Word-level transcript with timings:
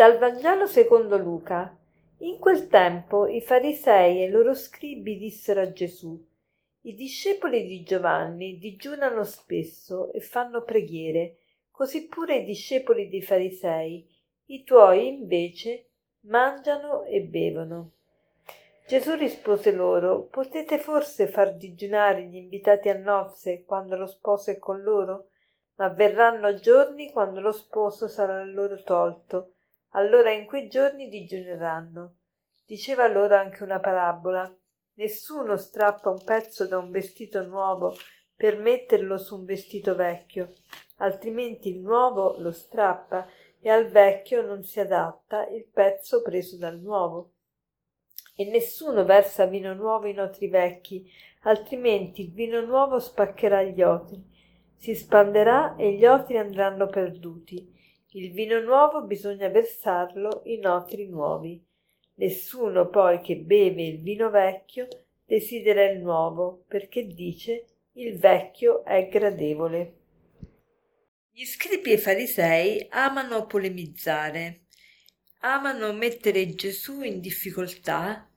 Dal 0.00 0.16
Vangelo 0.16 0.64
secondo 0.64 1.18
Luca. 1.18 1.76
In 2.20 2.38
quel 2.38 2.68
tempo 2.68 3.26
i 3.26 3.42
farisei 3.42 4.22
e 4.22 4.28
i 4.28 4.30
loro 4.30 4.54
scribi 4.54 5.18
dissero 5.18 5.60
a 5.60 5.72
Gesù 5.72 6.18
I 6.80 6.94
discepoli 6.94 7.66
di 7.66 7.82
Giovanni 7.82 8.56
digiunano 8.56 9.24
spesso 9.24 10.10
e 10.14 10.20
fanno 10.20 10.62
preghiere, 10.62 11.40
così 11.70 12.06
pure 12.06 12.36
i 12.36 12.44
discepoli 12.46 13.10
dei 13.10 13.20
farisei. 13.20 14.08
I 14.46 14.64
tuoi 14.64 15.06
invece 15.06 15.90
mangiano 16.20 17.04
e 17.04 17.20
bevono. 17.20 17.90
Gesù 18.86 19.12
rispose 19.16 19.70
loro 19.70 20.22
Potete 20.22 20.78
forse 20.78 21.26
far 21.26 21.54
digiunare 21.56 22.22
gli 22.22 22.36
invitati 22.36 22.88
a 22.88 22.96
nozze 22.96 23.64
quando 23.64 23.96
lo 23.96 24.06
sposo 24.06 24.50
è 24.50 24.58
con 24.58 24.80
loro? 24.80 25.28
Ma 25.74 25.88
verranno 25.88 26.54
giorni 26.54 27.12
quando 27.12 27.40
lo 27.40 27.52
sposo 27.52 28.08
sarà 28.08 28.42
loro 28.44 28.82
tolto 28.82 29.56
allora 29.90 30.30
in 30.30 30.46
quei 30.46 30.68
giorni 30.68 31.08
digiuneranno. 31.08 32.16
Diceva 32.64 33.08
loro 33.08 33.34
anche 33.34 33.64
una 33.64 33.80
parabola. 33.80 34.54
Nessuno 34.94 35.56
strappa 35.56 36.10
un 36.10 36.22
pezzo 36.22 36.66
da 36.66 36.78
un 36.78 36.90
vestito 36.90 37.44
nuovo 37.44 37.96
per 38.36 38.58
metterlo 38.58 39.18
su 39.18 39.36
un 39.36 39.44
vestito 39.44 39.94
vecchio, 39.94 40.52
altrimenti 40.98 41.70
il 41.70 41.80
nuovo 41.80 42.36
lo 42.38 42.52
strappa 42.52 43.26
e 43.60 43.68
al 43.68 43.88
vecchio 43.88 44.42
non 44.42 44.62
si 44.62 44.80
adatta 44.80 45.46
il 45.48 45.66
pezzo 45.66 46.22
preso 46.22 46.56
dal 46.56 46.78
nuovo. 46.78 47.32
E 48.34 48.44
nessuno 48.44 49.04
versa 49.04 49.46
vino 49.46 49.74
nuovo 49.74 50.06
in 50.06 50.20
otri 50.20 50.48
vecchi, 50.48 51.10
altrimenti 51.42 52.22
il 52.22 52.32
vino 52.32 52.60
nuovo 52.60 52.98
spaccherà 52.98 53.62
gli 53.62 53.82
otri, 53.82 54.22
si 54.76 54.94
spanderà 54.94 55.76
e 55.76 55.92
gli 55.92 56.06
otri 56.06 56.38
andranno 56.38 56.86
perduti 56.86 57.78
il 58.12 58.32
vino 58.32 58.60
nuovo 58.60 59.02
bisogna 59.02 59.48
versarlo 59.48 60.42
in 60.46 60.66
otri 60.66 61.06
nuovi. 61.06 61.64
Nessuno 62.14 62.88
poi 62.88 63.20
che 63.20 63.36
beve 63.36 63.84
il 63.84 64.00
vino 64.00 64.30
vecchio 64.30 64.88
desidera 65.24 65.84
il 65.84 66.00
nuovo, 66.00 66.64
perché 66.66 67.06
dice 67.06 67.66
il 67.92 68.18
vecchio 68.18 68.84
è 68.84 69.08
gradevole. 69.08 69.98
Gli 71.30 71.44
scribi 71.44 71.92
e 71.92 71.98
farisei 71.98 72.86
amano 72.90 73.46
polemizzare, 73.46 74.62
amano 75.42 75.92
mettere 75.92 76.52
Gesù 76.54 77.02
in 77.02 77.20
difficoltà 77.20 78.28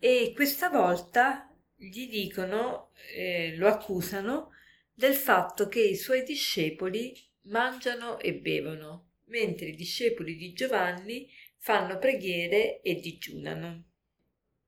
e 0.00 0.32
questa 0.34 0.68
volta 0.68 1.48
gli 1.76 2.08
dicono, 2.08 2.90
eh, 3.14 3.54
lo 3.56 3.68
accusano 3.68 4.50
del 4.92 5.14
fatto 5.14 5.68
che 5.68 5.80
i 5.80 5.94
suoi 5.94 6.24
discepoli 6.24 7.14
mangiano 7.42 8.18
e 8.18 8.34
bevono 8.34 9.10
mentre 9.32 9.68
i 9.68 9.74
discepoli 9.74 10.36
di 10.36 10.52
Giovanni 10.52 11.26
fanno 11.56 11.98
preghiere 11.98 12.82
e 12.82 12.96
digiunano. 12.96 13.88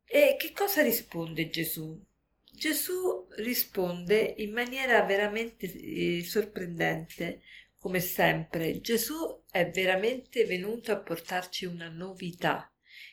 E 0.06 0.36
che 0.38 0.52
cosa 0.52 0.82
risponde 0.82 1.50
Gesù? 1.50 2.02
Gesù 2.50 3.26
risponde 3.36 4.34
in 4.38 4.52
maniera 4.52 5.02
veramente 5.02 5.66
eh, 5.66 6.24
sorprendente, 6.24 7.42
come 7.78 8.00
sempre. 8.00 8.80
Gesù 8.80 9.44
è 9.50 9.68
veramente 9.70 10.44
venuto 10.46 10.92
a 10.92 11.00
portarci 11.00 11.66
una 11.66 11.88
novità. 11.88 12.72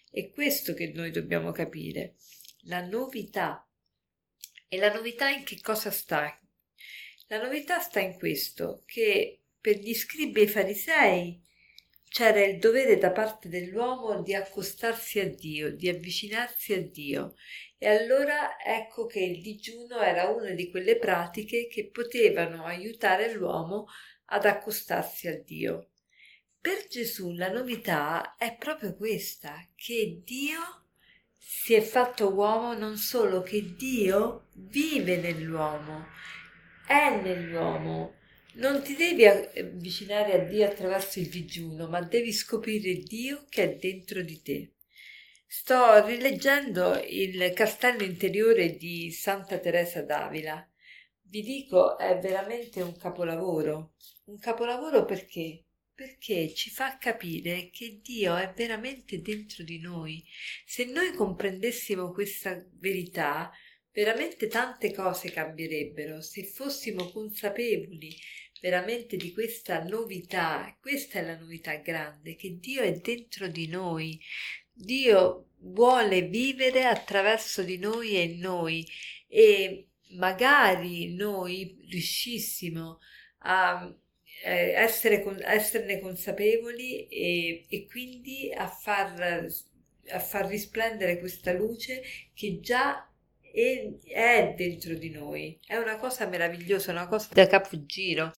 È 0.10 0.30
questo 0.30 0.74
che 0.74 0.92
noi 0.94 1.12
dobbiamo 1.12 1.52
capire, 1.52 2.16
la 2.66 2.86
novità. 2.86 3.68
E 4.70 4.78
la 4.78 4.94
novità 4.94 5.30
in 5.30 5.44
che 5.44 5.60
cosa 5.60 5.92
sta? 5.92 6.40
La 7.28 7.42
novità 7.42 7.80
sta 7.80 8.00
in 8.00 8.18
questo, 8.18 8.84
che 8.86 9.41
per 9.62 9.78
gli 9.78 9.94
scribi 9.94 10.42
e 10.42 10.48
farisei 10.48 11.40
c'era 12.10 12.44
il 12.44 12.58
dovere 12.58 12.98
da 12.98 13.12
parte 13.12 13.48
dell'uomo 13.48 14.22
di 14.22 14.34
accostarsi 14.34 15.20
a 15.22 15.30
Dio, 15.30 15.74
di 15.74 15.88
avvicinarsi 15.88 16.74
a 16.74 16.82
Dio. 16.82 17.36
E 17.78 17.88
allora 17.88 18.62
ecco 18.62 19.06
che 19.06 19.22
il 19.22 19.42
digiuno 19.42 20.02
era 20.02 20.26
una 20.26 20.52
di 20.52 20.70
quelle 20.70 20.98
pratiche 20.98 21.68
che 21.68 21.90
potevano 21.90 22.66
aiutare 22.66 23.32
l'uomo 23.32 23.88
ad 24.26 24.46
accostarsi 24.46 25.30
a 25.30 25.42
Dio. 25.42 25.92
Per 26.60 26.88
Gesù 26.90 27.32
la 27.32 27.50
novità 27.50 28.36
è 28.36 28.58
proprio 28.58 28.94
questa, 28.96 29.66
che 29.76 30.22
Dio 30.24 30.60
si 31.38 31.74
è 31.74 31.82
fatto 31.82 32.34
uomo 32.34 32.74
non 32.74 32.98
solo 32.98 33.42
che 33.42 33.74
Dio 33.74 34.50
vive 34.54 35.18
nell'uomo, 35.18 36.08
è 36.86 37.22
nell'uomo 37.22 38.20
non 38.54 38.82
ti 38.82 38.96
devi 38.96 39.26
avvicinare 39.26 40.34
a 40.34 40.44
Dio 40.44 40.66
attraverso 40.66 41.20
il 41.20 41.30
digiuno, 41.30 41.88
ma 41.88 42.02
devi 42.02 42.34
scoprire 42.34 42.96
Dio 42.96 43.46
che 43.50 43.64
è 43.64 43.76
dentro 43.76 44.22
di 44.22 44.42
te. 44.42 44.72
Sto 45.46 46.06
rileggendo 46.06 47.02
il 47.08 47.52
castello 47.54 48.04
interiore 48.04 48.78
di 48.78 49.12
Santa 49.12 49.58
Teresa 49.60 50.02
d'Avila. 50.02 50.66
Vi 51.24 51.42
dico, 51.42 51.98
è 51.98 52.18
veramente 52.20 52.82
un 52.82 52.96
capolavoro. 52.98 53.94
Un 54.26 54.40
capolavoro 54.40 55.06
perché? 55.06 55.66
Perché 55.94 56.54
ci 56.54 56.70
fa 56.70 56.98
capire 56.98 57.70
che 57.70 58.00
Dio 58.02 58.36
è 58.36 58.52
veramente 58.56 59.22
dentro 59.22 59.64
di 59.64 59.80
noi. 59.80 60.24
Se 60.66 60.86
noi 60.86 61.14
comprendessimo 61.14 62.12
questa 62.12 62.62
verità, 62.80 63.52
veramente 63.94 64.48
tante 64.48 64.94
cose 64.94 65.32
cambierebbero 65.32 66.22
se 66.22 66.44
fossimo 66.46 67.12
consapevoli 67.12 68.16
veramente 68.62 69.18
di 69.18 69.34
questa 69.34 69.84
novità, 69.84 70.78
questa 70.80 71.20
è 71.20 71.24
la 71.24 71.36
novità 71.36 71.76
grande, 71.78 72.36
che 72.36 72.58
Dio 72.60 72.84
è 72.84 72.94
dentro 72.94 73.48
di 73.48 73.68
noi, 73.68 74.22
Dio 74.72 75.50
vuole 75.62 76.22
vivere 76.24 76.86
attraverso 76.86 77.64
di 77.64 77.78
noi 77.78 78.16
e 78.16 78.22
in 78.24 78.40
noi. 78.40 78.88
E 79.28 79.88
magari 80.12 81.14
noi 81.16 81.78
riuscissimo 81.90 83.00
a 83.40 83.94
eh, 84.44 84.72
essere, 84.74 85.24
esserne 85.46 86.00
consapevoli 86.00 87.08
e, 87.08 87.66
e 87.70 87.86
quindi 87.88 88.52
a 88.54 88.68
far, 88.68 89.46
a 90.10 90.20
far 90.20 90.48
risplendere 90.48 91.20
questa 91.20 91.54
luce 91.54 92.02
che 92.34 92.60
già 92.60 93.11
è, 93.52 93.92
è 94.14 94.54
dentro 94.56 94.96
di 94.96 95.10
noi. 95.10 95.60
È 95.66 95.76
una 95.78 95.98
cosa 95.98 96.28
meravigliosa, 96.28 96.92
una 96.92 97.08
cosa 97.08 97.30
da 97.34 97.48
capogiro. 97.48 98.32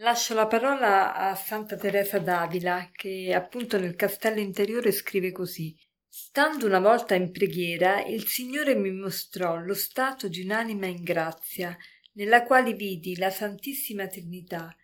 Lascio 0.00 0.34
la 0.34 0.46
parola 0.46 1.14
a 1.14 1.34
Santa 1.34 1.76
Teresa 1.76 2.18
d'Avila, 2.18 2.90
che 2.92 3.34
appunto 3.34 3.78
nel 3.78 3.96
castello 3.96 4.40
interiore 4.40 4.92
scrive 4.92 5.32
così. 5.32 5.76
Stando 6.08 6.66
una 6.66 6.80
volta 6.80 7.14
in 7.14 7.30
preghiera, 7.30 8.04
il 8.04 8.26
Signore 8.26 8.74
mi 8.74 8.92
mostrò 8.92 9.56
lo 9.56 9.74
stato 9.74 10.28
di 10.28 10.42
un'anima 10.42 10.86
in 10.86 11.02
grazia, 11.02 11.76
nella 12.12 12.44
quale 12.44 12.74
vidi 12.74 13.16
la 13.16 13.30
Santissima 13.30 14.06
Trinità, 14.06 14.74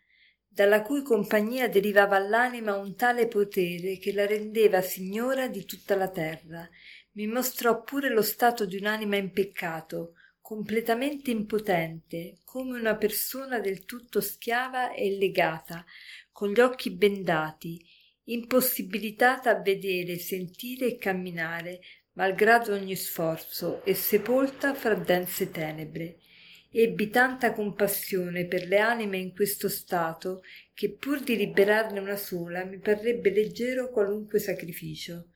dalla 0.46 0.82
cui 0.82 1.02
compagnia 1.02 1.68
derivava 1.68 2.16
all'anima 2.16 2.76
un 2.76 2.94
tale 2.94 3.26
potere 3.26 3.98
che 3.98 4.12
la 4.12 4.26
rendeva 4.26 4.80
signora 4.82 5.48
di 5.48 5.64
tutta 5.64 5.96
la 5.96 6.08
terra. 6.08 6.68
Mi 7.16 7.28
mostrò 7.28 7.82
pure 7.84 8.08
lo 8.08 8.22
stato 8.22 8.66
di 8.66 8.76
un'anima 8.76 9.14
in 9.16 9.30
peccato, 9.30 10.14
completamente 10.40 11.30
impotente, 11.30 12.38
come 12.44 12.76
una 12.76 12.96
persona 12.96 13.60
del 13.60 13.84
tutto 13.84 14.20
schiava 14.20 14.92
e 14.92 15.16
legata, 15.16 15.84
con 16.32 16.50
gli 16.50 16.58
occhi 16.58 16.90
bendati, 16.90 17.80
impossibilitata 18.24 19.50
a 19.50 19.60
vedere, 19.60 20.18
sentire 20.18 20.86
e 20.86 20.98
camminare, 20.98 21.80
malgrado 22.14 22.74
ogni 22.74 22.96
sforzo, 22.96 23.84
e 23.84 23.94
sepolta 23.94 24.74
fra 24.74 24.94
dense 24.94 25.52
tenebre. 25.52 26.18
Ebbi 26.68 27.10
tanta 27.10 27.52
compassione 27.52 28.46
per 28.46 28.66
le 28.66 28.80
anime 28.80 29.18
in 29.18 29.32
questo 29.32 29.68
stato 29.68 30.42
che 30.72 30.90
pur 30.90 31.20
di 31.20 31.36
liberarne 31.36 32.00
una 32.00 32.16
sola 32.16 32.64
mi 32.64 32.80
parrebbe 32.80 33.30
leggero 33.30 33.90
qualunque 33.90 34.40
sacrificio. 34.40 35.28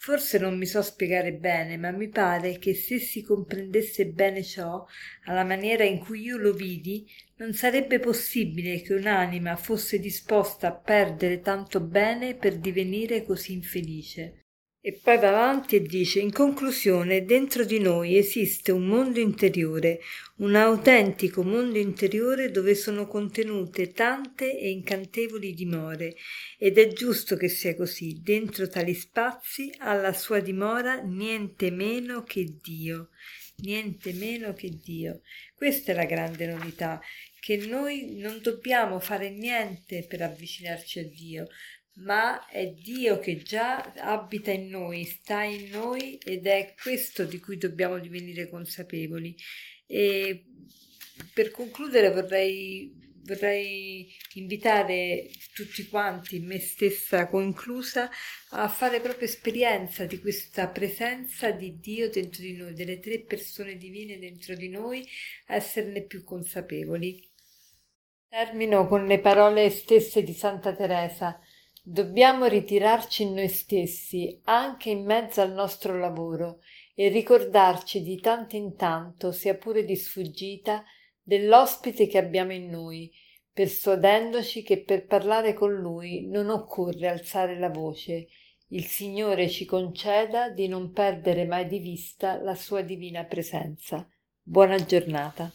Forse 0.00 0.38
non 0.38 0.56
mi 0.56 0.64
so 0.64 0.80
spiegare 0.80 1.34
bene, 1.34 1.76
ma 1.76 1.90
mi 1.90 2.08
pare 2.08 2.58
che 2.58 2.72
se 2.72 2.98
si 2.98 3.22
comprendesse 3.22 4.06
bene 4.06 4.42
ciò, 4.42 4.86
alla 5.24 5.44
maniera 5.44 5.84
in 5.84 5.98
cui 5.98 6.22
io 6.22 6.38
lo 6.38 6.52
vidi, 6.52 7.06
non 7.36 7.52
sarebbe 7.52 7.98
possibile 7.98 8.80
che 8.80 8.94
un'anima 8.94 9.56
fosse 9.56 9.98
disposta 9.98 10.68
a 10.68 10.74
perdere 10.74 11.40
tanto 11.40 11.80
bene 11.80 12.34
per 12.36 12.58
divenire 12.58 13.24
così 13.24 13.52
infelice. 13.52 14.46
E 14.88 14.98
poi 15.02 15.18
va 15.18 15.28
avanti 15.28 15.76
e 15.76 15.82
dice 15.82 16.18
in 16.18 16.32
conclusione 16.32 17.26
dentro 17.26 17.62
di 17.62 17.78
noi 17.78 18.16
esiste 18.16 18.72
un 18.72 18.86
mondo 18.86 19.20
interiore, 19.20 20.00
un 20.36 20.54
autentico 20.54 21.42
mondo 21.42 21.76
interiore 21.76 22.50
dove 22.50 22.74
sono 22.74 23.06
contenute 23.06 23.92
tante 23.92 24.58
e 24.58 24.70
incantevoli 24.70 25.52
dimore. 25.52 26.16
Ed 26.56 26.78
è 26.78 26.90
giusto 26.90 27.36
che 27.36 27.50
sia 27.50 27.76
così, 27.76 28.22
dentro 28.22 28.66
tali 28.66 28.94
spazi 28.94 29.70
ha 29.76 29.92
la 29.92 30.14
sua 30.14 30.40
dimora 30.40 31.02
niente 31.02 31.70
meno 31.70 32.22
che 32.22 32.56
Dio, 32.58 33.10
niente 33.56 34.14
meno 34.14 34.54
che 34.54 34.70
Dio. 34.82 35.20
Questa 35.54 35.92
è 35.92 35.94
la 35.94 36.06
grande 36.06 36.46
novità, 36.46 36.98
che 37.40 37.58
noi 37.58 38.16
non 38.16 38.40
dobbiamo 38.40 39.00
fare 39.00 39.28
niente 39.28 40.06
per 40.08 40.22
avvicinarci 40.22 40.98
a 41.00 41.04
Dio, 41.06 41.46
ma 41.98 42.46
è 42.46 42.66
Dio 42.68 43.18
che 43.18 43.42
già 43.42 43.92
abita 43.96 44.50
in 44.50 44.68
noi, 44.68 45.04
sta 45.04 45.42
in 45.42 45.70
noi 45.70 46.16
ed 46.18 46.46
è 46.46 46.74
questo 46.80 47.24
di 47.24 47.40
cui 47.40 47.56
dobbiamo 47.56 47.98
divenire 47.98 48.48
consapevoli. 48.48 49.36
E 49.86 50.44
per 51.32 51.50
concludere 51.50 52.10
vorrei, 52.10 52.94
vorrei 53.24 54.14
invitare 54.34 55.28
tutti 55.52 55.88
quanti, 55.88 56.38
me 56.38 56.60
stessa 56.60 57.28
conclusa, 57.28 58.08
a 58.50 58.68
fare 58.68 59.00
proprio 59.00 59.26
esperienza 59.26 60.04
di 60.04 60.20
questa 60.20 60.68
presenza 60.68 61.50
di 61.50 61.78
Dio 61.80 62.10
dentro 62.10 62.42
di 62.42 62.56
noi, 62.56 62.74
delle 62.74 63.00
tre 63.00 63.20
persone 63.20 63.76
divine 63.76 64.18
dentro 64.18 64.54
di 64.54 64.68
noi, 64.68 65.04
a 65.46 65.56
esserne 65.56 66.02
più 66.02 66.22
consapevoli. 66.22 67.26
Termino 68.28 68.86
con 68.86 69.06
le 69.06 69.18
parole 69.18 69.70
stesse 69.70 70.22
di 70.22 70.34
Santa 70.34 70.74
Teresa. 70.74 71.40
Dobbiamo 71.82 72.46
ritirarci 72.46 73.22
in 73.22 73.34
noi 73.34 73.48
stessi, 73.48 74.40
anche 74.44 74.90
in 74.90 75.04
mezzo 75.04 75.40
al 75.40 75.52
nostro 75.52 75.98
lavoro, 75.98 76.60
e 76.94 77.08
ricordarci 77.08 78.02
di 78.02 78.20
tanto 78.20 78.56
in 78.56 78.76
tanto, 78.76 79.32
sia 79.32 79.56
pure 79.56 79.84
di 79.84 79.96
sfuggita, 79.96 80.84
dell'ospite 81.22 82.06
che 82.06 82.18
abbiamo 82.18 82.52
in 82.52 82.68
noi, 82.68 83.12
persuadendoci 83.52 84.62
che 84.62 84.82
per 84.82 85.06
parlare 85.06 85.52
con 85.52 85.72
lui 85.72 86.26
non 86.28 86.48
occorre 86.48 87.08
alzare 87.08 87.58
la 87.58 87.70
voce. 87.70 88.28
Il 88.68 88.84
Signore 88.84 89.48
ci 89.48 89.64
conceda 89.64 90.50
di 90.50 90.68
non 90.68 90.92
perdere 90.92 91.44
mai 91.44 91.66
di 91.66 91.78
vista 91.78 92.40
la 92.40 92.54
sua 92.54 92.82
divina 92.82 93.24
presenza. 93.24 94.08
Buona 94.42 94.76
giornata. 94.84 95.52